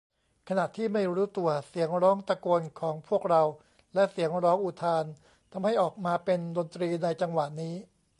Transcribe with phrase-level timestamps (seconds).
[0.47, 3.43] ขณะที่ไม่รู้ตัว เสียงร้องตะโกนของพวกเรา
[3.93, 5.05] และเสียงร้องอุทาน
[5.51, 7.75] ทำให้ออกมาเป็นดนตรีในจังหวะนี้